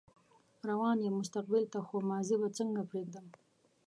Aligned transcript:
روان 0.69 0.97
يم 1.05 1.15
مستقبل 1.21 1.63
ته 1.73 1.79
خو 1.87 1.95
ماضي 2.09 2.35
به 2.41 2.49
څنګه 2.57 2.81
پرېږدم 2.89 3.25